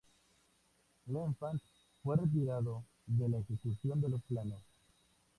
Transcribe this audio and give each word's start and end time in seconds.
L'Enfant 1.09 1.53
fue 2.01 2.15
retirado 2.17 2.83
de 3.05 3.29
la 3.29 3.37
ejecución 3.37 4.01
de 4.01 4.09
los 4.09 4.21
planos. 4.23 4.63